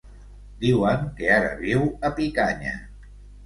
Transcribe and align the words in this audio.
Diuen 0.63 1.03
que 1.21 1.29
ara 1.37 1.53
viu 1.61 1.87
a 2.11 2.15
Picanya. 2.19 2.77